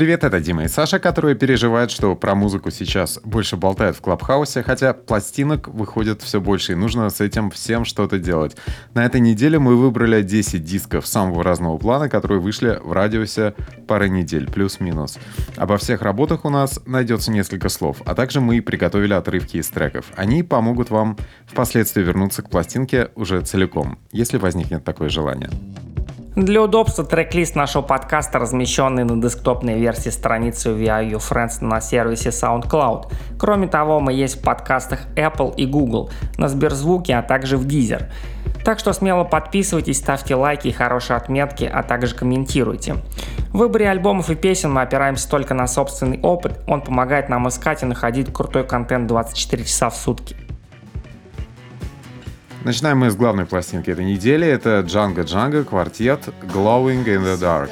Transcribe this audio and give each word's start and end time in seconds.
Привет, 0.00 0.24
это 0.24 0.40
Дима 0.40 0.64
и 0.64 0.68
Саша, 0.68 0.98
которые 0.98 1.34
переживают, 1.34 1.90
что 1.90 2.16
про 2.16 2.34
музыку 2.34 2.70
сейчас 2.70 3.20
больше 3.22 3.58
болтают 3.58 3.98
в 3.98 4.00
Клабхаусе, 4.00 4.62
хотя 4.62 4.94
пластинок 4.94 5.68
выходит 5.68 6.22
все 6.22 6.40
больше, 6.40 6.72
и 6.72 6.74
нужно 6.74 7.10
с 7.10 7.20
этим 7.20 7.50
всем 7.50 7.84
что-то 7.84 8.18
делать. 8.18 8.56
На 8.94 9.04
этой 9.04 9.20
неделе 9.20 9.58
мы 9.58 9.76
выбрали 9.76 10.22
10 10.22 10.64
дисков 10.64 11.06
самого 11.06 11.44
разного 11.44 11.76
плана, 11.76 12.08
которые 12.08 12.40
вышли 12.40 12.80
в 12.82 12.92
радиусе 12.92 13.52
пары 13.86 14.08
недель, 14.08 14.50
плюс-минус. 14.50 15.18
Обо 15.56 15.76
всех 15.76 16.00
работах 16.00 16.46
у 16.46 16.48
нас 16.48 16.80
найдется 16.86 17.30
несколько 17.30 17.68
слов, 17.68 18.00
а 18.06 18.14
также 18.14 18.40
мы 18.40 18.62
приготовили 18.62 19.12
отрывки 19.12 19.58
из 19.58 19.68
треков. 19.68 20.06
Они 20.16 20.42
помогут 20.42 20.88
вам 20.88 21.18
впоследствии 21.44 22.00
вернуться 22.00 22.40
к 22.40 22.48
пластинке 22.48 23.10
уже 23.16 23.42
целиком, 23.42 23.98
если 24.12 24.38
возникнет 24.38 24.82
такое 24.82 25.10
желание. 25.10 25.50
Для 26.36 26.62
удобства 26.62 27.04
трек-лист 27.04 27.56
нашего 27.56 27.82
подкаста, 27.82 28.38
размещенный 28.38 29.02
на 29.02 29.20
десктопной 29.20 29.80
версии 29.80 30.10
страницы 30.10 30.68
Via 30.68 31.04
You 31.04 31.18
Friends 31.18 31.62
на 31.62 31.80
сервисе 31.80 32.28
SoundCloud. 32.28 33.12
Кроме 33.36 33.66
того, 33.66 33.98
мы 33.98 34.12
есть 34.12 34.38
в 34.38 34.42
подкастах 34.42 35.00
Apple 35.16 35.56
и 35.56 35.66
Google, 35.66 36.08
на 36.38 36.48
Сберзвуке, 36.48 37.16
а 37.16 37.22
также 37.22 37.56
в 37.56 37.66
Deezer. 37.66 38.04
Так 38.64 38.78
что 38.78 38.92
смело 38.92 39.24
подписывайтесь, 39.24 39.98
ставьте 39.98 40.36
лайки 40.36 40.68
и 40.68 40.72
хорошие 40.72 41.16
отметки, 41.16 41.64
а 41.64 41.82
также 41.82 42.14
комментируйте. 42.14 42.94
В 43.52 43.58
выборе 43.58 43.90
альбомов 43.90 44.30
и 44.30 44.36
песен 44.36 44.72
мы 44.72 44.82
опираемся 44.82 45.28
только 45.28 45.54
на 45.54 45.66
собственный 45.66 46.20
опыт, 46.20 46.60
он 46.68 46.80
помогает 46.80 47.28
нам 47.28 47.48
искать 47.48 47.82
и 47.82 47.86
находить 47.86 48.32
крутой 48.32 48.62
контент 48.62 49.08
24 49.08 49.64
часа 49.64 49.90
в 49.90 49.96
сутки. 49.96 50.36
Начинаем 52.62 52.98
мы 52.98 53.10
с 53.10 53.16
главной 53.16 53.46
пластинки 53.46 53.88
этой 53.88 54.04
недели. 54.04 54.46
Это 54.46 54.80
Джанго 54.80 55.22
Джанго, 55.22 55.64
квартет 55.64 56.28
Glowing 56.42 57.06
in 57.06 57.24
the 57.24 57.38
Dark. 57.40 57.70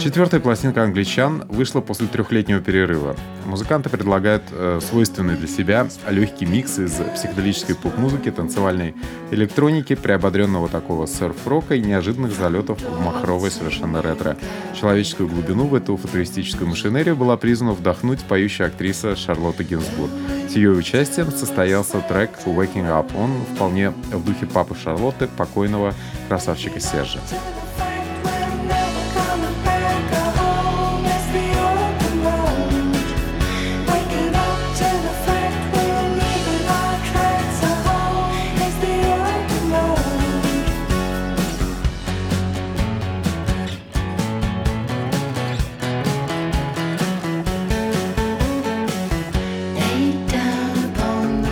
Четвертая 0.00 0.40
пластинка 0.40 0.82
англичан 0.82 1.44
вышла 1.48 1.80
после 1.80 2.06
трехлетнего 2.06 2.60
перерыва. 2.60 3.16
Музыканты 3.46 3.88
предлагают 3.88 4.42
э, 4.50 4.80
свойственный 4.80 5.36
для 5.36 5.46
себя 5.46 5.86
легкий 6.08 6.46
микс 6.46 6.78
из 6.78 6.92
психоделической 7.14 7.74
поп-музыки, 7.74 8.30
танцевальной 8.30 8.94
электроники, 9.30 9.94
приободренного 9.94 10.68
такого 10.68 11.06
серф-рока 11.06 11.74
и 11.74 11.82
неожиданных 11.82 12.32
залетов 12.32 12.80
в 12.80 13.00
махровой 13.00 13.50
совершенно 13.50 14.02
ретро. 14.02 14.36
Человеческую 14.78 15.28
глубину 15.28 15.66
в 15.66 15.74
эту 15.74 15.96
футуристическую 15.96 16.68
машинерию 16.68 17.16
была 17.16 17.36
призвана 17.36 17.72
вдохнуть 17.72 18.20
поющая 18.20 18.66
актриса 18.66 19.14
Шарлотта 19.14 19.62
Гинзбург. 19.64 20.10
С 20.48 20.56
ее 20.56 20.70
участием 20.70 21.30
состоялся 21.30 22.00
трек 22.00 22.30
«Waking 22.44 22.88
Up». 22.88 23.10
Он 23.16 23.30
вполне 23.54 23.90
в 23.90 24.24
духе 24.24 24.46
папы 24.46 24.74
Шарлотты, 24.74 25.28
покойного 25.28 25.94
красавчика 26.28 26.80
Сержа. 26.80 27.20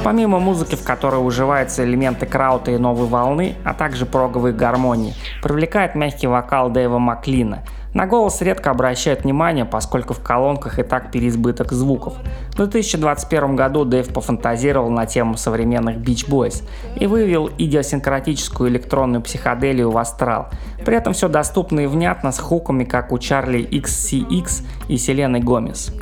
Помимо 0.02 0.38
музыки, 0.38 0.76
в 0.76 0.82
которой 0.82 1.16
уживаются 1.16 1.84
элементы 1.84 2.24
краута 2.24 2.70
и 2.70 2.78
новой 2.78 3.06
волны, 3.06 3.56
а 3.64 3.74
также 3.74 4.06
проговые 4.06 4.54
гармонии, 4.54 5.12
привлекает 5.42 5.94
мягкий 5.94 6.26
вокал 6.26 6.70
Дэйва 6.70 6.98
Маклина. 6.98 7.64
На 7.92 8.06
голос 8.06 8.40
редко 8.40 8.70
обращают 8.70 9.24
внимание, 9.24 9.66
поскольку 9.66 10.14
в 10.14 10.20
колонках 10.20 10.78
и 10.78 10.84
так 10.84 11.10
переизбыток 11.10 11.72
звуков. 11.72 12.14
В 12.52 12.56
2021 12.56 13.56
году 13.56 13.84
Дэйв 13.84 14.08
пофантазировал 14.08 14.90
на 14.90 15.04
тему 15.04 15.36
современных 15.36 15.96
Beach 15.96 16.28
Boys 16.28 16.62
и 16.96 17.06
вывел 17.06 17.50
идиосинкратическую 17.58 18.70
электронную 18.70 19.20
психоделию 19.20 19.90
в 19.90 19.98
астрал. 19.98 20.48
При 20.84 20.96
этом 20.96 21.12
все 21.12 21.28
доступно 21.28 21.80
и 21.80 21.86
внятно 21.86 22.32
с 22.32 22.38
хуками, 22.38 22.84
как 22.84 23.12
у 23.12 23.18
Чарли 23.18 23.68
XCX 23.68 24.64
и 24.88 24.96
Селены 24.96 25.40
Гомес. 25.40 25.92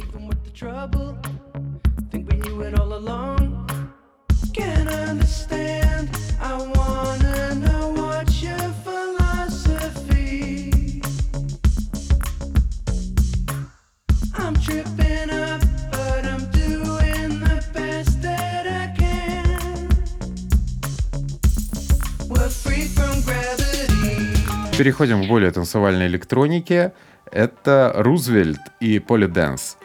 Переходим 24.78 25.24
к 25.24 25.26
более 25.26 25.50
танцевальной 25.50 26.06
электронике. 26.06 26.92
Это 27.32 27.92
Рузвельт 27.96 28.60
и 28.78 29.00
Полиденс. 29.00 29.76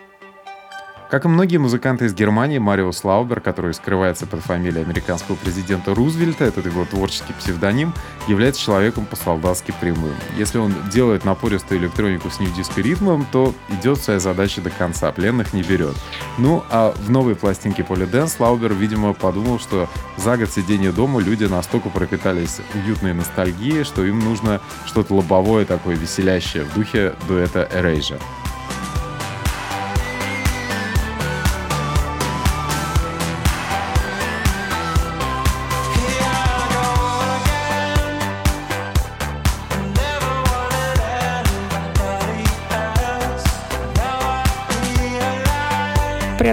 Как 1.14 1.26
и 1.26 1.28
многие 1.28 1.58
музыканты 1.58 2.06
из 2.06 2.16
Германии, 2.16 2.58
Марио 2.58 2.92
Слаубер, 2.92 3.40
который 3.40 3.76
скрывается 3.76 4.26
под 4.26 4.40
фамилией 4.40 4.84
американского 4.84 5.36
президента 5.36 5.94
Рузвельта, 5.94 6.44
этот 6.44 6.66
его 6.66 6.86
творческий 6.86 7.34
псевдоним, 7.34 7.94
является 8.28 8.60
человеком 8.60 9.06
по-солдатски 9.06 9.76
прямым. 9.80 10.16
Если 10.40 10.58
он 10.58 10.74
делает 10.92 11.24
напористую 11.24 11.82
электронику 11.82 12.32
с 12.32 12.40
нью-диско-ритмом, 12.40 13.28
то 13.32 13.54
идет 13.70 14.00
своя 14.00 14.20
задача 14.20 14.60
до 14.62 14.72
конца, 14.72 15.12
пленных 15.12 15.54
не 15.54 15.62
берет. 15.62 15.94
Ну, 16.40 16.64
а 16.72 16.96
в 16.98 17.12
новой 17.12 17.36
пластинке 17.36 17.84
Полиден 17.84 18.28
Слаубер, 18.28 18.74
видимо, 18.74 19.14
подумал, 19.14 19.60
что 19.60 19.88
за 20.18 20.36
год 20.36 20.50
сидения 20.50 20.92
дома 20.92 21.22
люди 21.22 21.44
настолько 21.44 21.90
пропитались 21.90 22.58
уютной 22.74 23.14
ностальгией, 23.14 23.84
что 23.84 24.04
им 24.04 24.18
нужно 24.18 24.62
что-то 24.88 25.14
лобовое 25.14 25.66
такое 25.66 25.96
веселящее 25.96 26.64
в 26.64 26.74
духе 26.74 27.14
дуэта 27.28 27.70
Erasure. 27.72 28.20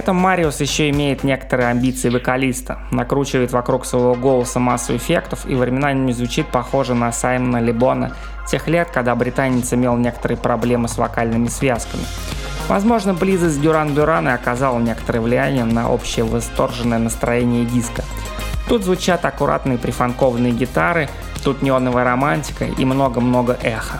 Этом 0.01 0.15
Мариус 0.15 0.59
еще 0.59 0.89
имеет 0.89 1.23
некоторые 1.23 1.69
амбиции 1.69 2.09
вокалиста, 2.09 2.79
накручивает 2.89 3.51
вокруг 3.51 3.85
своего 3.85 4.15
голоса 4.15 4.59
массу 4.59 4.95
эффектов 4.95 5.45
и 5.45 5.53
временами 5.53 6.11
звучит 6.11 6.47
похоже 6.47 6.95
на 6.95 7.11
Саймона 7.11 7.61
Лебона 7.61 8.17
тех 8.49 8.67
лет, 8.67 8.89
когда 8.91 9.13
британец 9.13 9.71
имел 9.73 9.95
некоторые 9.97 10.39
проблемы 10.39 10.87
с 10.87 10.97
вокальными 10.97 11.49
связками. 11.49 12.01
Возможно, 12.67 13.13
близость 13.13 13.61
Дюран 13.61 13.93
Дюрана 13.93 14.33
оказала 14.33 14.79
некоторое 14.79 15.19
влияние 15.19 15.65
на 15.65 15.91
общее 15.91 16.25
восторженное 16.25 16.97
настроение 16.97 17.65
диска. 17.65 18.03
Тут 18.67 18.83
звучат 18.83 19.23
аккуратные 19.23 19.77
прифанкованные 19.77 20.51
гитары, 20.51 21.09
тут 21.43 21.61
неоновая 21.61 22.05
романтика 22.05 22.65
и 22.65 22.85
много-много 22.85 23.55
эха. 23.61 23.99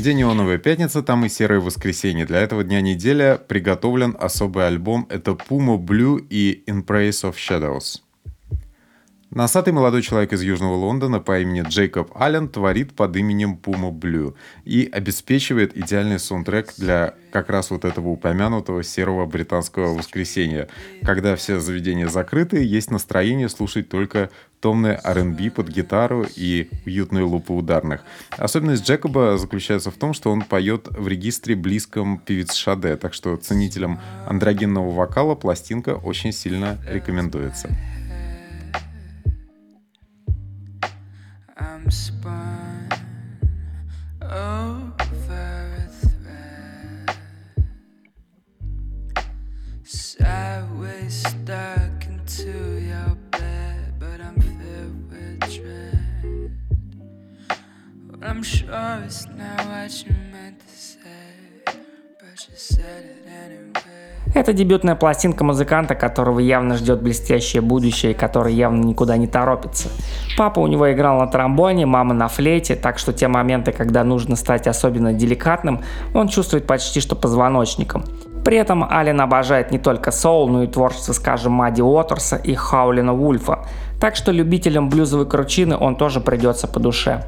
Где 0.00 0.14
неоновая 0.14 0.56
пятница, 0.56 1.02
там 1.02 1.26
и 1.26 1.28
серое 1.28 1.60
воскресенье. 1.60 2.24
Для 2.24 2.38
этого 2.38 2.64
дня 2.64 2.80
неделя 2.80 3.36
приготовлен 3.36 4.16
особый 4.18 4.66
альбом. 4.66 5.06
Это 5.10 5.32
Puma 5.32 5.76
Blue 5.76 6.26
и 6.30 6.64
In 6.66 6.86
Praise 6.86 7.30
of 7.30 7.34
Shadows. 7.34 8.00
Носатый 9.30 9.72
молодой 9.72 10.02
человек 10.02 10.32
из 10.32 10.42
Южного 10.42 10.74
Лондона 10.74 11.20
по 11.20 11.38
имени 11.38 11.62
Джейкоб 11.62 12.10
Аллен 12.16 12.48
творит 12.48 12.94
под 12.94 13.14
именем 13.14 13.56
Puma 13.62 13.92
Blue 13.92 14.34
и 14.64 14.88
обеспечивает 14.90 15.78
идеальный 15.78 16.18
саундтрек 16.18 16.74
для 16.76 17.14
как 17.30 17.48
раз 17.48 17.70
вот 17.70 17.84
этого 17.84 18.08
упомянутого 18.08 18.82
серого 18.82 19.26
британского 19.26 19.94
воскресенья, 19.96 20.68
когда 21.04 21.36
все 21.36 21.60
заведения 21.60 22.08
закрыты, 22.08 22.64
есть 22.64 22.90
настроение 22.90 23.48
слушать 23.48 23.88
только 23.88 24.30
томное 24.58 25.00
R&B 25.04 25.52
под 25.52 25.68
гитару 25.68 26.26
и 26.34 26.68
уютные 26.84 27.22
лупы 27.22 27.52
ударных. 27.52 28.02
Особенность 28.30 28.84
Джекоба 28.84 29.38
заключается 29.38 29.92
в 29.92 29.94
том, 29.94 30.12
что 30.12 30.32
он 30.32 30.42
поет 30.42 30.88
в 30.90 31.06
регистре 31.06 31.54
близком 31.54 32.18
певиц 32.18 32.54
Шаде, 32.54 32.96
так 32.96 33.14
что 33.14 33.36
ценителям 33.36 34.00
андрогенного 34.26 34.90
вокала 34.90 35.36
пластинка 35.36 35.90
очень 35.90 36.32
сильно 36.32 36.78
рекомендуется. 36.88 37.70
I'm. 41.90 42.29
Это 64.40 64.54
дебютная 64.54 64.94
пластинка 64.94 65.44
музыканта, 65.44 65.94
которого 65.94 66.38
явно 66.38 66.74
ждет 66.76 67.02
блестящее 67.02 67.60
будущее 67.60 68.12
и 68.12 68.14
который 68.14 68.54
явно 68.54 68.82
никуда 68.82 69.18
не 69.18 69.26
торопится. 69.26 69.90
Папа 70.38 70.60
у 70.60 70.66
него 70.66 70.90
играл 70.90 71.18
на 71.18 71.26
тромбоне, 71.26 71.84
мама 71.84 72.14
на 72.14 72.26
флейте, 72.26 72.74
так 72.74 72.98
что 72.98 73.12
те 73.12 73.28
моменты, 73.28 73.70
когда 73.72 74.02
нужно 74.02 74.36
стать 74.36 74.66
особенно 74.66 75.12
деликатным, 75.12 75.82
он 76.14 76.28
чувствует 76.28 76.66
почти 76.66 77.00
что 77.00 77.16
позвоночником. 77.16 78.04
При 78.42 78.56
этом 78.56 78.82
Ален 78.82 79.20
обожает 79.20 79.72
не 79.72 79.78
только 79.78 80.10
соул, 80.10 80.48
но 80.48 80.62
и 80.62 80.66
творчество, 80.66 81.12
скажем, 81.12 81.52
Мадди 81.52 81.82
Уотерса 81.82 82.36
и 82.36 82.54
Хаулина 82.54 83.12
Вульфа, 83.12 83.66
так 84.00 84.16
что 84.16 84.32
любителям 84.32 84.88
блюзовой 84.88 85.26
кручины 85.26 85.76
он 85.76 85.96
тоже 85.96 86.22
придется 86.22 86.66
по 86.66 86.80
душе. 86.80 87.26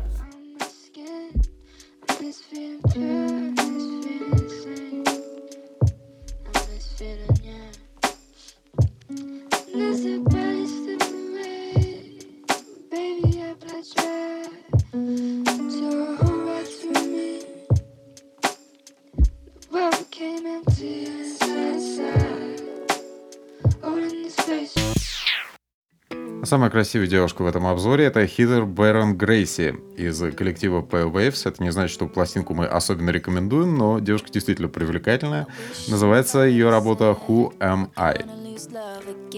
Самая 26.52 26.69
красивая 26.69 27.06
девушка 27.06 27.40
в 27.40 27.46
этом 27.46 27.66
обзоре 27.66 28.04
это 28.04 28.26
Хидер 28.26 28.66
Бэрон 28.66 29.16
Грейси 29.16 29.75
из 29.96 30.20
коллектива 30.34 30.82
Pale 30.82 31.10
Waves. 31.10 31.49
Это 31.49 31.62
не 31.62 31.72
значит, 31.72 31.94
что 31.94 32.06
пластинку 32.06 32.52
мы 32.52 32.66
особенно 32.66 33.08
рекомендуем, 33.08 33.78
но 33.78 34.00
девушка 34.00 34.31
действительно 34.31 34.69
привлекательная. 34.69 35.46
Называется 35.88 36.40
ее 36.40 36.69
работа 36.69 37.16
Who 37.26 37.56
Am 37.58 37.88
I? 37.96 38.26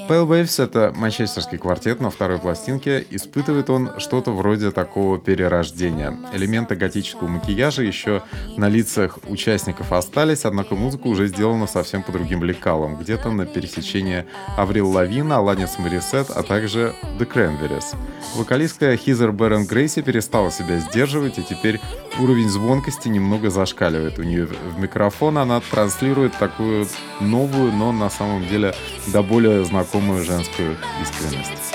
Pale 0.08 0.26
Waves— 0.26 0.62
это 0.64 0.92
манчестерский 0.94 1.56
квартет 1.56 2.00
на 2.00 2.10
второй 2.10 2.38
пластинке. 2.38 3.06
Испытывает 3.10 3.70
он 3.70 3.90
что-то 3.98 4.32
вроде 4.32 4.70
такого 4.70 5.18
перерождения. 5.18 6.16
Элементы 6.32 6.74
готического 6.74 7.28
макияжа 7.28 7.82
еще 7.82 8.22
на 8.56 8.68
лицах 8.68 9.18
участников 9.28 9.92
остались, 9.92 10.44
однако 10.44 10.74
музыка 10.74 11.06
уже 11.06 11.26
сделана 11.28 11.66
совсем 11.66 12.02
по 12.02 12.12
другим 12.12 12.42
лекалам, 12.44 12.96
где-то 12.96 13.30
на 13.30 13.46
пересечении 13.46 14.26
Аврил 14.56 14.90
Лавина, 14.90 15.38
Аланис 15.38 15.78
Морисет, 15.78 16.30
а 16.30 16.42
также 16.42 16.94
The 17.18 17.26
Cranberries. 17.32 17.96
Вокалистка 18.36 18.96
Хизер 18.96 19.32
Бэрон 19.32 19.66
Грейси 19.66 20.02
перестала 20.02 20.50
себя 20.50 20.78
сдерживать, 20.78 21.38
и 21.38 21.42
теперь 21.42 21.80
уровень 22.18 22.48
звонкости 22.48 23.08
немного 23.08 23.50
зашкаливает. 23.50 24.18
У 24.18 24.22
нее 24.22 24.46
в 24.46 24.78
микрофон 24.78 25.38
она 25.38 25.60
транслирует 25.60 26.36
такую 26.38 26.86
новую, 27.20 27.72
но 27.72 27.92
на 27.92 28.10
самом 28.10 28.46
деле 28.46 28.74
до 29.06 29.22
более 29.22 29.63
знакомую 29.64 30.24
женскую 30.24 30.76
искренность. 31.02 31.73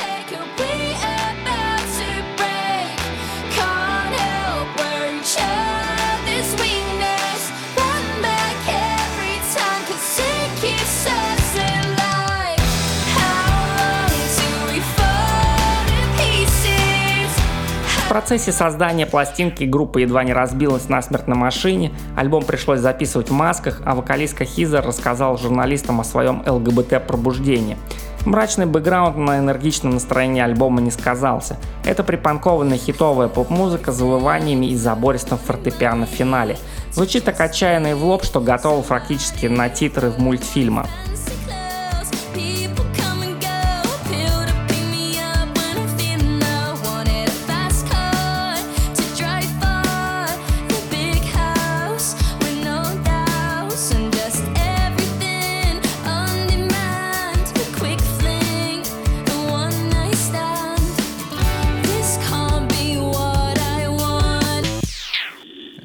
Процессе 18.19 18.51
создания 18.51 19.05
пластинки 19.05 19.63
группа 19.63 19.99
едва 19.99 20.25
не 20.25 20.33
разбилась 20.33 20.89
насмерть 20.89 21.27
на 21.27 21.35
машине, 21.35 21.93
альбом 22.17 22.43
пришлось 22.43 22.81
записывать 22.81 23.29
в 23.29 23.31
масках, 23.31 23.81
а 23.85 23.95
вокалистка 23.95 24.43
Хизер 24.43 24.85
рассказал 24.85 25.37
журналистам 25.37 26.01
о 26.01 26.03
своем 26.03 26.43
ЛГБТ-пробуждении. 26.45 27.77
Мрачный 28.25 28.65
бэкграунд 28.65 29.15
на 29.15 29.39
энергичном 29.39 29.93
настроении 29.93 30.41
альбома 30.41 30.81
не 30.81 30.91
сказался. 30.91 31.55
Это 31.85 32.03
припанкованная 32.03 32.77
хитовая 32.77 33.29
поп-музыка 33.29 33.93
с 33.93 33.95
завываниями 33.95 34.65
и 34.65 34.75
забористым 34.75 35.37
фортепиано 35.37 36.05
в 36.05 36.09
финале. 36.09 36.57
Звучит 36.91 37.23
так 37.23 37.39
отчаянно 37.39 37.87
и 37.87 37.93
в 37.93 38.03
лоб, 38.03 38.25
что 38.25 38.41
готово 38.41 38.81
практически 38.81 39.45
на 39.45 39.69
титры 39.69 40.09
в 40.09 40.19
мультфильма. 40.19 40.87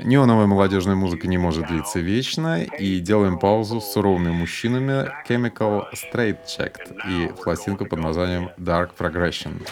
Неоновая 0.04 0.44
молодежная 0.44 0.96
музыка 0.96 1.26
не 1.26 1.38
может 1.38 1.66
длиться 1.66 1.98
вечно, 1.98 2.62
и 2.62 3.00
делаем 3.00 3.38
паузу 3.38 3.80
с 3.80 3.90
суровыми 3.92 4.32
мужчинами 4.32 5.08
Chemical 5.26 5.84
Straight 5.94 6.40
Checked 6.46 6.94
и 7.08 7.32
пластинка 7.42 7.86
под 7.86 8.00
названием 8.00 8.50
Dark 8.58 8.90
Progression. 8.98 9.66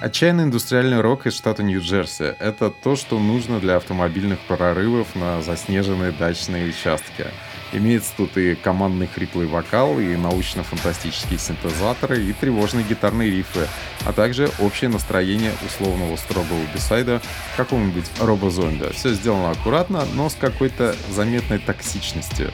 Отчаянный 0.00 0.44
индустриальный 0.44 1.00
рок 1.00 1.26
из 1.26 1.34
штата 1.34 1.64
Нью-Джерси— 1.64 2.36
это 2.38 2.70
то, 2.70 2.94
что 2.94 3.18
нужно 3.18 3.58
для 3.58 3.74
автомобильных 3.76 4.38
прорывов 4.46 5.16
на 5.16 5.42
заснеженные 5.42 6.12
дачные 6.12 6.68
участки— 6.68 7.26
Имеется 7.72 8.12
тут 8.16 8.36
и 8.36 8.54
командный 8.54 9.06
хриплый 9.06 9.46
вокал, 9.46 9.98
и 9.98 10.16
научно-фантастические 10.16 11.38
синтезаторы, 11.38 12.22
и 12.22 12.32
тревожные 12.32 12.84
гитарные 12.84 13.30
рифы, 13.30 13.66
а 14.04 14.12
также 14.12 14.50
общее 14.58 14.88
настроение 14.88 15.52
условного 15.66 16.16
строгого 16.16 16.60
бисайда 16.74 17.20
какого-нибудь 17.56 18.06
робозомби. 18.20 18.92
Все 18.92 19.12
сделано 19.14 19.50
аккуратно, 19.50 20.04
но 20.14 20.28
с 20.28 20.34
какой-то 20.34 20.94
заметной 21.10 21.58
токсичностью, 21.58 22.50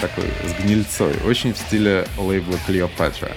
такой 0.00 0.24
с 0.44 0.62
гнильцой, 0.62 1.14
очень 1.26 1.52
в 1.52 1.58
стиле 1.58 2.06
лейбла 2.16 2.56
Cleopatra. 2.66 3.32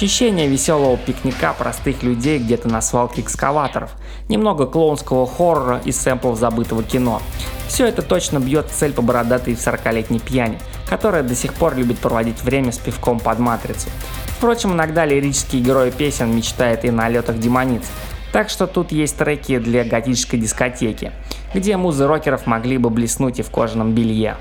Ощущение 0.00 0.48
веселого 0.48 0.96
пикника 0.96 1.52
простых 1.52 2.02
людей 2.02 2.38
где-то 2.38 2.68
на 2.68 2.80
свалке 2.80 3.20
экскаваторов, 3.20 3.90
немного 4.30 4.64
клоунского 4.64 5.26
хоррора 5.26 5.82
и 5.84 5.92
сэмплов 5.92 6.38
забытого 6.38 6.82
кино. 6.82 7.20
Все 7.68 7.84
это 7.84 8.00
точно 8.00 8.38
бьет 8.38 8.70
цель 8.70 8.94
по 8.94 9.02
бородатой 9.02 9.52
40-летней 9.52 10.18
пьяни, 10.18 10.58
которая 10.88 11.22
до 11.22 11.34
сих 11.34 11.52
пор 11.52 11.76
любит 11.76 11.98
проводить 11.98 12.40
время 12.40 12.72
с 12.72 12.78
пивком 12.78 13.20
под 13.20 13.40
матрицу. 13.40 13.90
Впрочем, 14.38 14.72
иногда 14.72 15.04
лирические 15.04 15.60
герои 15.60 15.90
песен 15.90 16.34
мечтают 16.34 16.86
и 16.86 16.90
на 16.90 17.06
летах 17.10 17.38
демониц, 17.38 17.84
так 18.32 18.48
что 18.48 18.66
тут 18.66 18.92
есть 18.92 19.18
треки 19.18 19.58
для 19.58 19.84
готической 19.84 20.38
дискотеки, 20.38 21.12
где 21.52 21.76
музы 21.76 22.06
рокеров 22.06 22.46
могли 22.46 22.78
бы 22.78 22.88
блеснуть 22.88 23.38
и 23.38 23.42
в 23.42 23.50
кожаном 23.50 23.92
белье. 23.92 24.38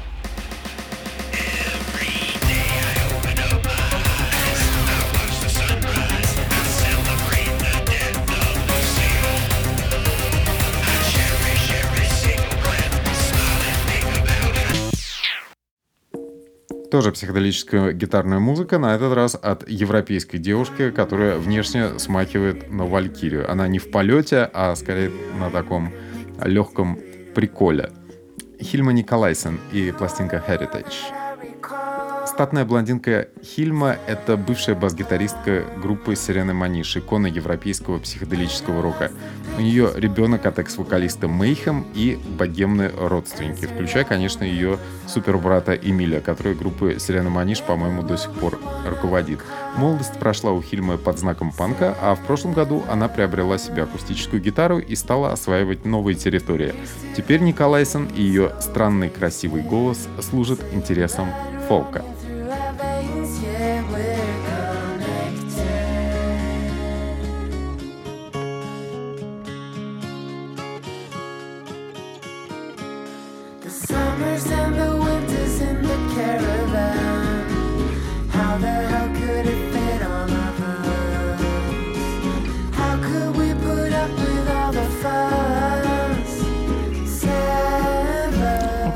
Тоже 16.92 17.12
психоделическая 17.12 17.94
гитарная 17.94 18.40
музыка, 18.40 18.80
на 18.80 18.96
этот 18.96 19.14
раз 19.14 19.38
от 19.40 19.70
европейской 19.70 20.38
девушки, 20.38 20.90
которая 20.90 21.38
внешне 21.38 22.00
смахивает 22.00 22.72
на 22.72 22.86
валькирию. 22.86 23.50
Она 23.50 23.68
не 23.68 23.78
в 23.78 23.92
полете, 23.92 24.50
а 24.54 24.76
скорее 24.76 25.12
на 25.40 25.52
таком 25.52 25.92
легком 26.44 27.00
приколе. 27.36 27.92
Хильма 28.60 28.92
Николайсен 28.92 29.60
и 29.72 29.94
пластинка 29.96 30.44
Heritage. 30.48 31.29
Статная 32.40 32.64
блондинка 32.64 33.28
Хильма— 33.44 33.98
это 34.08 34.38
бывшая 34.38 34.74
бас-гитаристка 34.74 35.66
группы 35.84 36.16
Сирены 36.16 36.54
Маниш, 36.54 36.96
икона 36.96 37.28
европейского 37.28 38.00
психоделического 38.00 38.82
рока. 38.82 39.12
У 39.58 39.62
нее 39.62 39.92
ребенок 39.94 40.46
от 40.46 40.58
экс-вокалиста 40.58 41.28
Мейхем 41.28 41.86
и 41.94 42.18
богемные 42.38 42.94
родственники, 42.98 43.66
включая, 43.66 44.06
конечно, 44.06 44.46
ее 44.46 44.80
супербрата 45.06 45.74
Эмиля, 45.74 46.22
который 46.22 46.56
группы 46.56 46.96
Сирены 46.98 47.30
Маниш, 47.30 47.62
по-моему, 47.62 48.04
до 48.04 48.16
сих 48.16 48.32
пор 48.32 48.58
руководит. 48.88 49.42
Молодость 49.76 50.18
прошла 50.18 50.54
у 50.54 50.62
Хильмы 50.62 50.98
под 50.98 51.20
знаком 51.20 51.52
панка, 51.52 51.94
а 52.02 52.16
в 52.16 52.22
прошлом 52.22 52.54
году 52.54 52.86
она 52.90 53.10
приобрела 53.10 53.58
себе 53.58 53.84
акустическую 53.84 54.42
гитару 54.42 54.80
и 54.80 54.96
стала 54.96 55.34
осваивать 55.34 55.84
новые 55.84 56.16
территории. 56.16 56.74
Теперь 57.18 57.42
Николайсон 57.42 58.08
и 58.16 58.22
ее 58.22 58.54
странный 58.62 59.10
красивый 59.10 59.62
голос 59.62 60.08
служат 60.22 60.62
интересам 60.72 61.28
фолка. 61.68 62.02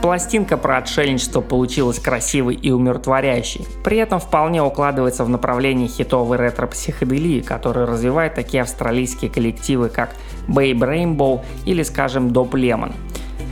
Пластинка 0.03 0.57
про 0.57 0.77
отшельничество 0.77 1.39
получилась 1.39 1.97
красивой 1.97 2.55
и 2.55 2.69
умиротворяющей. 2.71 3.65
При 3.85 3.97
этом 3.97 4.19
вполне 4.19 4.61
укладывается 4.61 5.23
в 5.23 5.29
направлении 5.29 5.87
хитовой 5.87 6.37
ретро-психоделии, 6.37 7.39
который 7.39 7.85
развивает 7.85 8.35
такие 8.35 8.63
австралийские 8.63 9.31
коллективы, 9.31 9.87
как 9.87 10.13
Babe 10.49 10.79
Rainbow 10.79 11.41
или, 11.65 11.83
скажем, 11.83 12.27
Dope 12.27 12.51
Lemon. 12.51 12.91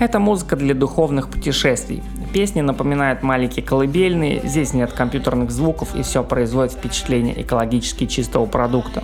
Это 0.02 0.18
музыка 0.18 0.56
для 0.56 0.74
духовных 0.74 1.30
путешествий. 1.30 2.02
Песни 2.34 2.62
напоминают 2.62 3.22
маленькие 3.22 3.64
колыбельные, 3.64 4.42
здесь 4.44 4.74
нет 4.74 4.92
компьютерных 4.94 5.52
звуков 5.52 5.94
и 5.96 6.02
все 6.02 6.24
производит 6.24 6.74
впечатление 6.74 7.40
экологически 7.40 8.08
чистого 8.08 8.48
продукта. 8.48 9.04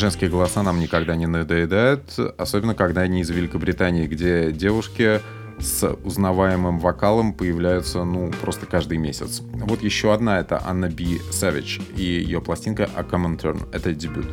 Женские 0.00 0.30
голоса 0.30 0.62
нам 0.62 0.80
никогда 0.80 1.14
не 1.14 1.26
надоедают, 1.26 2.18
особенно 2.38 2.74
когда 2.74 3.02
они 3.02 3.20
из 3.20 3.30
Великобритании, 3.30 4.06
где 4.06 4.50
девушки 4.50 5.20
с 5.58 5.86
узнаваемым 6.04 6.78
вокалом 6.78 7.34
появляются, 7.34 8.02
ну, 8.04 8.32
просто 8.40 8.64
каждый 8.64 8.96
месяц. 8.96 9.42
Вот 9.52 9.82
еще 9.82 10.14
одна— 10.14 10.40
это 10.40 10.62
Анна 10.66 10.88
Би 10.88 11.20
Savage 11.30 11.82
и 11.96 12.02
ее 12.02 12.40
пластинка 12.40 12.88
A 12.96 13.02
Common 13.02 13.38
Turn. 13.38 13.68
Это 13.72 13.92
дебют. 13.92 14.26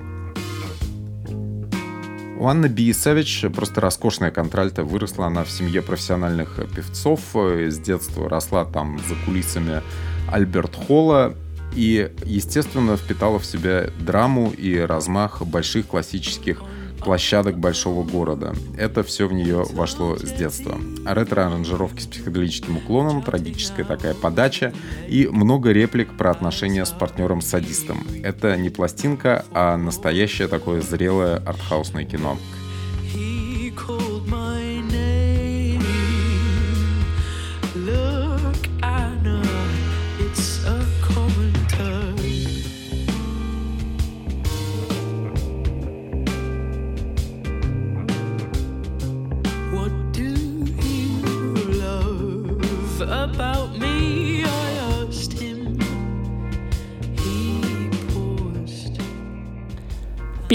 У 2.39 2.47
Анны 2.47 2.67
Би 2.67 2.93
Савич 2.93 3.45
просто 3.53 3.81
роскошная 3.81 4.31
контральта. 4.31 4.83
Выросла 4.83 5.25
она 5.25 5.43
в 5.43 5.49
семье 5.49 5.81
профессиональных 5.81 6.59
певцов. 6.73 7.19
С 7.33 7.77
детства 7.77 8.29
росла 8.29 8.63
там 8.63 8.99
за 8.99 9.15
кулисами 9.25 9.81
Альберт 10.31 10.75
Холла 10.75 11.35
и, 11.77 12.09
естественно, 12.25 12.97
впитала 12.97 13.37
в 13.37 13.45
себя 13.45 13.91
драму 13.99 14.49
и 14.49 14.79
размах 14.79 15.43
больших 15.43 15.85
классических 15.85 16.63
площадок 16.97 17.59
большого 17.59 18.03
города. 18.03 18.55
Это 18.75 19.03
все 19.03 19.27
в 19.27 19.33
нее 19.33 19.63
вошло 19.73 20.17
с 20.17 20.31
детства. 20.31 20.75
Ретро-аранжировки 21.05 22.01
с 22.01 22.07
психоделическим 22.07 22.77
уклоном, 22.77 23.21
трагическая 23.21 23.85
такая 23.85 24.15
подача 24.15 24.73
и 25.07 25.27
много 25.27 25.71
реплик 25.71 26.17
про 26.17 26.31
отношения 26.31 26.83
с 26.83 26.89
партнером-садистом. 26.89 28.05
Это 28.23 28.57
не 28.57 28.71
пластинка, 28.71 29.45
а 29.51 29.77
настоящее 29.77 30.47
такое 30.47 30.81
зрелое 30.81 31.37
артхаусное 31.37 32.05
кино. 32.05 32.37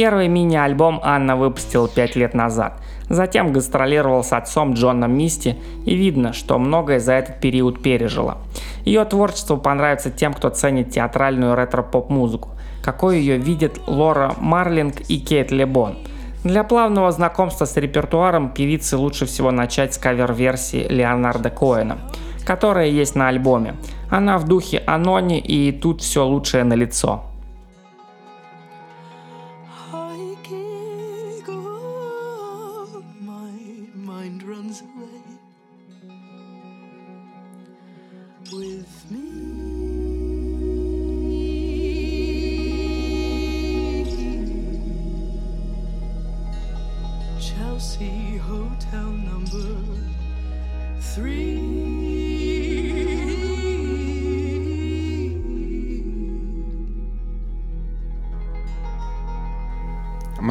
Первый 0.02 0.26
мини-альбом 0.26 0.98
Анна 1.04 1.36
выпустила 1.36 1.86
5 1.86 2.16
лет 2.16 2.34
назад. 2.34 2.80
Затем 3.08 3.52
гастролировал 3.52 4.24
с 4.24 4.32
отцом 4.32 4.72
Джоном 4.72 5.16
Мисти, 5.16 5.56
и 5.86 5.94
видно, 5.94 6.32
что 6.32 6.58
многое 6.58 6.98
за 6.98 7.12
этот 7.12 7.38
период 7.38 7.80
пережила. 7.84 8.38
Ее 8.84 9.04
творчество 9.04 9.54
понравится 9.54 10.10
тем, 10.10 10.34
кто 10.34 10.48
ценит 10.48 10.90
театральную 10.90 11.54
ретро-поп-музыку, 11.54 12.48
какой 12.82 13.20
ее 13.20 13.36
видят 13.36 13.78
Лора 13.86 14.34
Марлинг 14.40 15.02
и 15.02 15.20
Кейт 15.20 15.52
Лебон. 15.52 15.98
Для 16.42 16.64
плавного 16.64 17.12
знакомства 17.12 17.64
с 17.64 17.76
репертуаром 17.76 18.48
певицы 18.48 18.96
лучше 18.96 19.26
всего 19.26 19.52
начать 19.52 19.94
с 19.94 19.98
кавер-версии 19.98 20.84
Леонарда 20.88 21.50
Коэна, 21.50 21.98
которая 22.44 22.88
есть 22.88 23.14
на 23.14 23.28
альбоме. 23.28 23.76
Она 24.10 24.38
в 24.38 24.48
духе 24.48 24.82
Анони 24.84 25.38
и 25.38 25.70
тут 25.70 26.00
все 26.00 26.26
лучшее 26.26 26.64
на 26.64 26.74
лицо. 26.74 27.22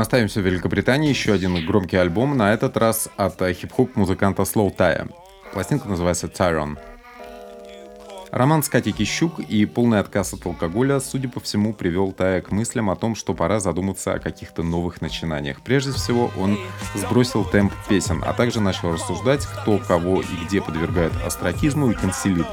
Мы 0.02 0.04
остаемся 0.04 0.42
в 0.42 0.46
Великобритании. 0.48 1.10
Еще 1.10 1.32
один 1.32 1.64
громкий 1.64 1.96
альбом, 1.96 2.36
на 2.36 2.54
этот 2.56 2.76
раз 2.76 3.08
от 3.18 3.40
хип-хоп 3.40 3.96
музыканта 3.96 4.42
Slow 4.42 4.76
Tie. 4.76 5.08
Пластинка 5.54 5.88
называется 5.88 6.26
Tyron. 6.26 6.80
Роман 8.32 8.64
с 8.64 8.70
Катей 8.70 8.94
Кищук 8.94 9.42
и 9.42 9.66
полный 9.66 10.00
отказ 10.00 10.34
от 10.34 10.46
алкоголя, 10.46 11.02
судя 11.02 11.28
по 11.28 11.42
всему, 11.42 11.74
привел 11.74 12.14
Тая 12.14 12.42
к 12.42 12.50
мыслям 12.50 12.90
о 12.90 12.96
том, 12.96 13.14
что 13.14 13.34
пора 13.34 13.60
задуматься 13.60 14.14
о 14.14 14.20
каких-то 14.20 14.64
новых 14.64 15.02
начинаниях. 15.02 15.60
Прежде 15.62 15.92
всего, 15.92 16.32
он 16.38 16.58
сбросил 16.96 17.44
темп 17.44 17.74
песен, 17.90 18.24
а 18.26 18.32
также 18.32 18.62
начал 18.62 18.94
рассуждать, 18.94 19.46
кто, 19.46 19.80
кого 19.80 20.22
и 20.22 20.46
где 20.46 20.62
подвергает 20.62 21.12
астракизму 21.26 21.92
и 21.92 21.94
консилит. 21.94 22.48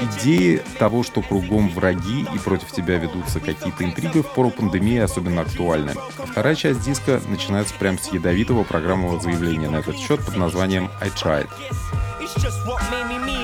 Идеи 0.00 0.62
того, 0.78 1.02
что 1.02 1.22
кругом 1.22 1.70
враги 1.70 2.24
и 2.32 2.38
против 2.38 2.70
тебя 2.70 2.96
ведутся 2.96 3.40
какие-то 3.40 3.82
интриги 3.82 4.20
в 4.20 4.32
пору 4.32 4.50
пандемии 4.50 4.98
особенно 4.98 5.40
актуальны. 5.42 5.94
Вторая 6.24 6.54
часть 6.54 6.82
диска 6.82 7.20
начинается 7.28 7.74
прямо 7.74 7.98
с 7.98 8.12
ядовитого 8.12 8.62
программного 8.62 9.18
заявления 9.18 9.70
на 9.70 9.78
этот 9.78 9.96
счет 9.96 10.24
под 10.24 10.36
названием 10.36 10.88
«I 11.00 11.08
tried». 11.08 11.48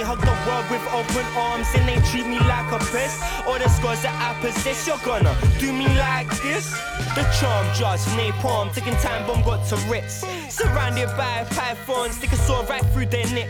Hug 0.03 0.21
the 0.21 0.37
world 0.47 0.67
with 0.69 0.83
open 0.93 1.25
arms 1.37 1.69
and 1.75 1.89
they 1.89 1.97
treat 2.11 2.27
me 2.27 2.39
like 2.41 2.69
a 2.73 2.79
pest. 2.93 3.23
All 3.47 3.59
the 3.59 3.69
scars 3.69 4.03
that 4.03 4.15
I 4.19 4.39
possess, 4.41 4.87
you're 4.87 4.99
gonna 5.05 5.35
do 5.59 5.73
me 5.73 5.87
like 5.99 6.29
this. 6.43 6.71
The 7.15 7.25
charm 7.39 7.67
just 7.75 8.09
napalm, 8.17 8.73
taking 8.75 8.97
time 8.97 9.27
bomb 9.27 9.43
got 9.43 9.67
to 9.69 9.77
Ritz. 9.89 10.25
Surrounded 10.49 11.09
by 11.17 11.45
pythons, 11.51 12.17
stick 12.17 12.33
a 12.33 12.37
sword 12.37 12.69
right 12.69 12.85
through 12.93 13.07
their 13.07 13.27
neck. 13.33 13.49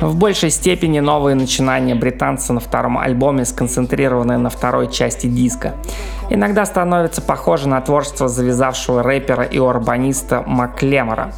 В 0.00 0.16
большей 0.16 0.50
степени 0.50 1.00
новые 1.00 1.34
начинания 1.34 1.94
британца 1.94 2.52
на 2.52 2.60
втором 2.60 2.98
альбоме 2.98 3.44
сконцентрированы 3.44 4.38
на 4.38 4.50
второй 4.50 4.90
части 4.90 5.26
диска. 5.26 5.74
Иногда 6.30 6.64
становится 6.64 7.22
похоже 7.22 7.68
на 7.68 7.80
творчество 7.80 8.28
завязавшего 8.28 9.02
рэпера 9.02 9.44
и 9.44 9.58
урбаниста 9.58 10.42
Маклемора. 10.46 11.32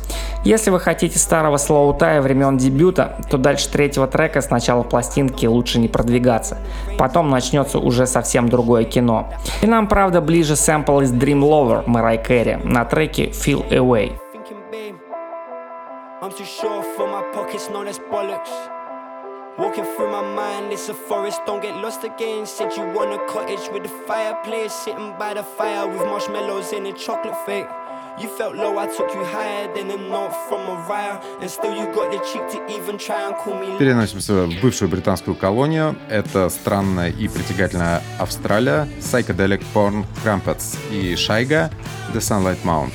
Если 0.45 0.71
вы 0.71 0.79
хотите 0.79 1.19
старого 1.19 1.57
слоутая 1.57 2.23
времен 2.23 2.57
дебюта, 2.57 3.19
то 3.29 3.37
дальше 3.37 3.69
третьего 3.69 4.07
трека 4.07 4.41
с 4.41 4.51
начала 4.51 4.85
пластинки 4.85 5.45
лучше 5.47 5.81
не 5.81 5.89
продвигаться. 5.89 6.59
Потом 6.99 7.31
начнется 7.31 7.79
уже 7.79 8.07
совсем 8.07 8.49
другое 8.49 8.85
кино. 8.85 9.33
И 9.61 9.67
нам, 9.67 9.89
правда, 9.89 10.21
ближе 10.21 10.55
сэмпл 10.55 11.01
из 11.01 11.13
Dream 11.13 11.41
Lover 11.41 11.83
Мэрай 11.87 12.23
Кэрри 12.23 12.61
на 12.63 12.85
треке 12.85 13.27
Feel 13.31 13.69
Away. 13.71 14.13
Thinking, 16.16 16.22
babe, 16.22 16.24
I'm 16.24 16.32
too 16.32 16.46
sure 16.46 16.84
for 16.96 17.08
my 17.08 17.24
pockets, 17.34 17.70
no, 17.70 17.84
that's 17.84 18.00
bollocks. 18.00 18.52
Walking 19.58 19.84
through 19.84 20.12
my 20.12 20.22
mind, 20.22 20.72
it's 20.72 20.90
a 20.90 20.94
forest, 20.94 21.42
don't 21.46 21.62
get 21.62 21.76
lost 21.76 22.04
again. 22.04 22.46
Said 22.46 22.72
you 22.78 22.84
want 22.84 23.14
a 23.14 23.20
cottage 23.28 23.70
with 23.74 23.86
a 23.86 23.90
fireplace, 24.08 24.74
sitting 24.74 25.14
by 25.20 25.34
the 25.34 25.44
fire 25.44 25.88
with 25.88 26.06
marshmallows 26.06 26.72
in 26.74 26.86
a 26.86 26.94
chocolate 26.94 27.36
fake. 27.46 27.68
You 28.20 28.28
felt 28.28 28.56
low, 28.56 28.78
I 28.78 28.88
took 28.88 29.14
you 29.14 29.24
higher 29.24 29.74
than 29.74 29.90
a 29.90 29.98
note 29.98 30.34
from 30.48 30.66
Mariah, 30.66 31.20
and 31.42 31.50
still 31.50 31.74
you 31.76 31.86
got 31.94 32.12
the 32.12 32.20
cheek 32.20 32.44
to 32.52 32.60
even 32.78 32.98
try 32.98 33.28
and 33.28 33.36
call 33.36 33.56
me. 33.56 33.78
Переносимся 33.78 34.46
в 34.46 34.62
бывшую 34.62 34.90
британскую 34.90 35.36
колонию. 35.36 35.96
Это 36.10 36.50
странная 36.50 37.10
и 37.10 37.28
притягательная 37.28 38.02
Австралия, 38.20 38.88
Psychedelic 39.00 39.64
Porn 39.74 40.06
Crumpets 40.24 40.78
и 40.92 41.16
Шайга 41.16 41.72
The 42.14 42.20
Sunlight 42.20 42.64
Mount. 42.64 42.92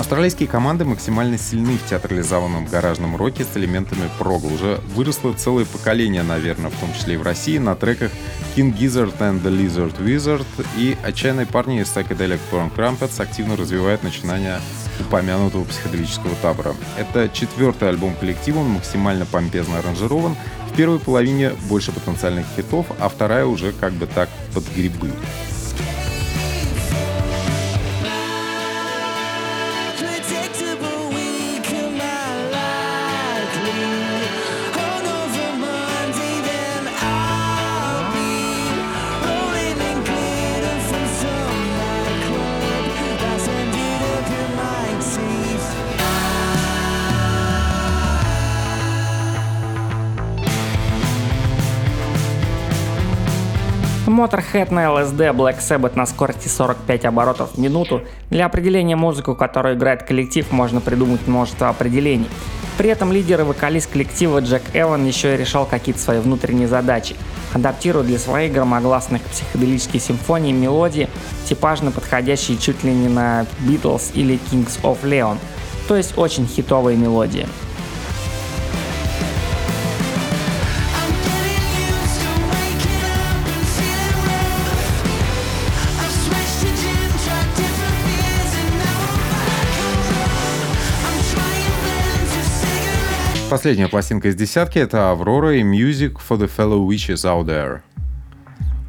Австралийские 0.00 0.48
команды 0.48 0.86
максимально 0.86 1.36
сильны 1.36 1.76
в 1.76 1.86
театрализованном 1.86 2.64
гаражном 2.64 3.16
роке 3.16 3.44
с 3.44 3.54
элементами 3.54 4.08
прога. 4.18 4.46
Уже 4.46 4.80
выросло 4.94 5.34
целое 5.34 5.66
поколение, 5.66 6.22
наверное, 6.22 6.70
в 6.70 6.80
том 6.80 6.90
числе 6.94 7.14
и 7.14 7.16
в 7.18 7.22
России, 7.22 7.58
на 7.58 7.76
треках 7.76 8.10
King 8.56 8.74
Gizzard 8.74 9.18
and 9.18 9.42
the 9.42 9.50
Lizard 9.50 10.02
Wizard 10.02 10.46
и 10.78 10.96
отчаянные 11.04 11.44
парни 11.44 11.82
из 11.82 11.88
Psychedelic 11.88 12.40
Porn 12.50 12.74
Crumpets 12.74 13.20
активно 13.20 13.56
развивают 13.56 14.02
начинания 14.02 14.58
упомянутого 15.00 15.64
психоделического 15.64 16.34
табора. 16.40 16.74
Это 16.96 17.28
четвертый 17.28 17.90
альбом 17.90 18.14
коллектива, 18.14 18.60
он 18.60 18.70
максимально 18.70 19.26
помпезно 19.26 19.80
аранжирован. 19.80 20.34
В 20.72 20.76
первой 20.76 20.98
половине 20.98 21.50
больше 21.68 21.92
потенциальных 21.92 22.46
хитов, 22.56 22.86
а 22.98 23.10
вторая 23.10 23.44
уже 23.44 23.72
как 23.72 23.92
бы 23.92 24.06
так 24.06 24.30
под 24.54 24.64
грибы. 24.74 25.10
Motorhead 54.10 54.72
на 54.72 54.84
LSD, 54.86 55.32
Black 55.34 55.60
Sabbath 55.60 55.96
на 55.96 56.04
скорости 56.04 56.48
45 56.48 57.04
оборотов 57.04 57.52
в 57.54 57.58
минуту. 57.58 58.02
Для 58.28 58.46
определения 58.46 58.96
музыку, 58.96 59.34
которую 59.34 59.76
играет 59.76 60.02
коллектив, 60.02 60.50
можно 60.50 60.80
придумать 60.80 61.26
множество 61.26 61.68
определений. 61.68 62.28
При 62.76 62.90
этом 62.90 63.12
лидер 63.12 63.40
и 63.40 63.44
вокалист 63.44 63.90
коллектива 63.90 64.40
Джек 64.40 64.62
Эван 64.72 65.06
еще 65.06 65.34
и 65.34 65.36
решал 65.36 65.66
какие-то 65.66 66.00
свои 66.00 66.18
внутренние 66.18 66.66
задачи, 66.66 67.14
адаптируя 67.52 68.02
для 68.02 68.18
своих 68.18 68.52
громогласных 68.52 69.22
психоделических 69.22 70.00
симфоний 70.00 70.52
мелодии, 70.52 71.08
типажно 71.44 71.90
подходящие 71.90 72.58
чуть 72.58 72.82
ли 72.82 72.92
не 72.92 73.08
на 73.08 73.46
Beatles 73.60 74.12
или 74.14 74.38
Kings 74.50 74.80
of 74.82 75.02
Leon, 75.02 75.36
то 75.88 75.96
есть 75.96 76.16
очень 76.16 76.46
хитовые 76.46 76.96
мелодии. 76.96 77.46
Последняя 93.50 93.88
пластинка 93.88 94.28
из 94.28 94.36
десятки— 94.36 94.78
это 94.80 95.10
«Аврора» 95.10 95.56
и 95.56 95.62
«Music 95.64 96.12
for 96.12 96.38
the 96.38 96.48
Fellow 96.48 96.86
Witches 96.86 97.24
Out 97.24 97.46
There». 97.46 97.80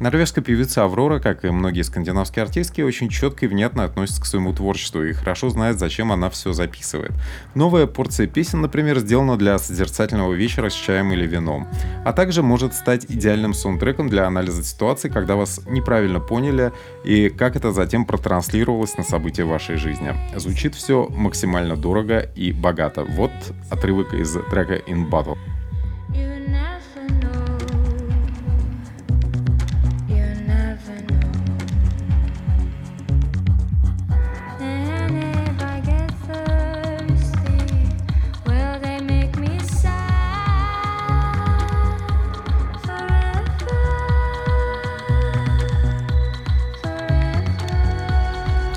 Норвежская 0.02 0.42
певица 0.42 0.82
Аврора, 0.82 1.20
как 1.20 1.44
и 1.44 1.50
многие 1.50 1.82
скандинавские 1.82 2.42
артистки, 2.42 2.80
очень 2.80 3.08
четко 3.08 3.46
и 3.46 3.48
внятно 3.48 3.84
относится 3.84 4.20
к 4.20 4.26
своему 4.26 4.52
творчеству 4.52 5.04
и 5.04 5.12
хорошо 5.12 5.48
знает, 5.48 5.78
зачем 5.78 6.10
она 6.10 6.28
все 6.28 6.52
записывает. 6.52 7.12
Новая 7.54 7.86
порция 7.86 8.26
песен, 8.26 8.62
например, 8.62 8.98
сделана 8.98 9.36
для 9.36 9.56
созерцательного 9.60 10.32
вечера 10.32 10.70
с 10.70 10.74
чаем 10.74 11.12
или 11.12 11.24
вином, 11.24 11.68
а 12.04 12.12
также 12.12 12.42
может 12.42 12.74
стать 12.74 13.06
идеальным 13.08 13.54
саундтреком 13.54 14.08
для 14.08 14.26
анализа 14.26 14.64
ситуации, 14.64 15.08
когда 15.08 15.36
вас 15.36 15.60
неправильно 15.68 16.18
поняли 16.18 16.72
и 17.04 17.28
как 17.28 17.54
это 17.54 17.70
затем 17.70 18.04
протранслировалось 18.04 18.96
на 18.96 19.04
события 19.04 19.44
вашей 19.44 19.76
жизни. 19.76 20.16
Звучит 20.34 20.74
все 20.74 21.06
максимально 21.10 21.76
дорого 21.76 22.18
и 22.34 22.50
богато. 22.50 23.04
Вот 23.04 23.30
отрывок 23.70 24.14
из 24.14 24.32
трека 24.50 24.78
In 24.78 25.08
Battle. 25.08 25.38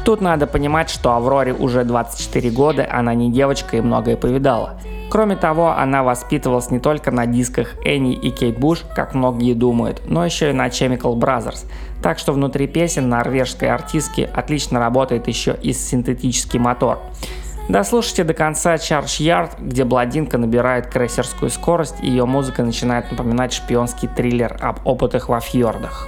Тут 0.06 0.22
надо 0.22 0.46
понимать, 0.46 0.91
что 0.91 1.13
Авроре 1.13 1.52
уже 1.52 1.84
24 1.84 2.52
года, 2.52 2.88
она 2.88 3.15
не 3.15 3.32
девочка 3.32 3.78
и 3.78 3.82
многое 3.82 4.15
повидала. 4.15 4.80
Кроме 5.10 5.36
того, 5.36 5.72
она 5.72 6.04
воспитывалась 6.04 6.70
не 6.70 6.80
только 6.80 7.10
на 7.10 7.26
дисках 7.26 7.74
Энни 7.84 8.13
и 8.13 8.30
Кейт 8.30 8.60
Буш, 8.60 8.84
как 8.96 9.15
многие 9.15 9.56
думают, 9.56 10.04
но 10.08 10.24
еще 10.24 10.52
и 10.52 10.54
на 10.54 10.68
Chemical 10.68 11.15
Brothers. 11.15 11.65
Так 12.04 12.20
что 12.20 12.34
внутри 12.34 12.68
песен 12.68 13.10
норвежской 13.10 13.70
артистки 13.70 14.30
отлично 14.32 14.80
работает 14.80 15.28
еще 15.28 15.58
и 15.60 15.74
синтетический 15.74 16.60
мотор. 16.60 17.00
Дослушайте 17.68 18.24
до 18.24 18.36
конца 18.36 18.76
Charge 18.76 19.22
Yard, 19.22 19.54
где 19.60 19.86
блондинка 19.86 20.38
набирает 20.38 20.86
крейсерскую 20.86 21.50
скорость, 21.50 21.96
и 22.04 22.08
ее 22.08 22.26
музыка 22.26 22.63
начинает 22.63 23.10
напоминать 23.10 23.54
шпионский 23.54 24.08
триллер 24.08 24.56
об 24.62 24.86
опытах 24.86 25.30
во 25.30 25.39
фьордах. 25.39 26.08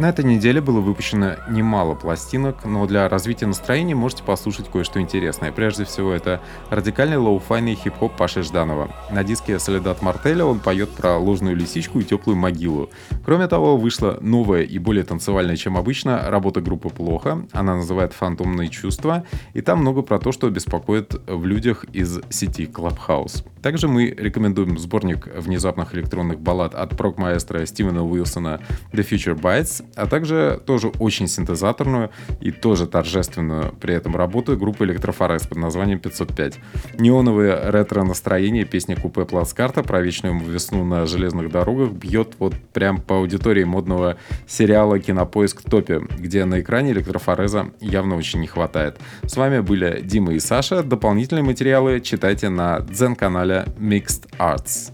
На 0.00 0.08
этой 0.08 0.24
неделе 0.24 0.62
было 0.62 0.80
выпущено 0.80 1.32
немало 1.50 1.94
пластинок, 1.94 2.64
но 2.64 2.86
для 2.86 3.06
развития 3.06 3.44
настроения 3.44 3.94
можете 3.94 4.22
послушать 4.22 4.70
кое-что 4.70 4.98
интересное. 4.98 5.52
Прежде 5.52 5.84
всего, 5.84 6.10
это 6.10 6.40
радикальный 6.70 7.18
лоу-файный 7.18 7.74
хип-хоп 7.74 8.16
Паши 8.16 8.42
Жданова. 8.42 8.90
На 9.10 9.24
диске 9.24 9.58
«Солидат 9.58 10.00
Мартеля» 10.00 10.46
он 10.46 10.60
поет 10.60 10.88
про 10.88 11.18
ложную 11.18 11.54
лисичку 11.54 12.00
и 12.00 12.04
теплую 12.04 12.38
могилу. 12.38 12.88
Кроме 13.26 13.46
того, 13.46 13.76
вышла 13.76 14.16
новая 14.22 14.62
и 14.62 14.78
более 14.78 15.04
танцевальная, 15.04 15.56
чем 15.56 15.76
обычно, 15.76 16.30
работа 16.30 16.62
группы 16.62 16.88
«Плохо». 16.88 17.46
Она 17.52 17.76
называется 17.76 18.14
«Фантомные 18.14 18.70
чувства», 18.70 19.24
и 19.52 19.60
там 19.60 19.80
много 19.80 20.00
про 20.00 20.18
то, 20.18 20.32
что 20.32 20.48
беспокоит 20.48 21.14
в 21.26 21.44
людях 21.44 21.84
из 21.92 22.20
сети 22.30 22.64
Clubhouse. 22.64 23.44
Также 23.62 23.88
мы 23.88 24.06
рекомендуем 24.06 24.78
сборник 24.78 25.28
внезапных 25.36 25.94
электронных 25.94 26.40
баллад 26.40 26.74
от 26.74 26.96
прог-маэстро 26.96 27.66
Стивена 27.66 28.02
Уилсона 28.02 28.60
«The 28.92 29.06
Future 29.06 29.38
Bites», 29.38 29.84
а 29.96 30.06
также 30.06 30.60
тоже 30.64 30.88
очень 30.98 31.28
синтезаторную 31.28 32.10
и 32.40 32.52
тоже 32.52 32.86
торжественную 32.86 33.74
при 33.80 33.94
этом 33.94 34.16
работу 34.16 34.56
группы 34.56 34.84
Электрофорез 34.84 35.46
под 35.46 35.58
названием 35.58 35.98
505. 35.98 36.58
Неоновое 36.98 37.70
ретро-настроение 37.70 38.64
песни 38.64 38.94
Купе 38.94 39.26
Плацкарта 39.26 39.82
про 39.82 40.00
вечную 40.00 40.38
весну 40.40 40.84
на 40.84 41.06
железных 41.06 41.50
дорогах 41.50 41.90
бьет 41.90 42.34
вот 42.38 42.54
прям 42.72 43.00
по 43.00 43.16
аудитории 43.16 43.64
модного 43.64 44.16
сериала 44.46 44.98
«Кинопоиск 44.98 45.62
Топи», 45.62 46.00
где 46.18 46.46
на 46.46 46.60
экране 46.60 46.92
Электрофореза 46.92 47.72
явно 47.80 48.16
очень 48.16 48.40
не 48.40 48.46
хватает. 48.46 48.98
С 49.22 49.36
вами 49.36 49.60
были 49.60 50.00
Дима 50.02 50.32
и 50.32 50.40
Саша. 50.40 50.82
Дополнительные 50.82 51.44
материалы 51.44 52.00
читайте 52.00 52.48
на 52.48 52.80
дзен-канале 52.80 53.49
Mixed 53.78 54.26
Arts. 54.38 54.92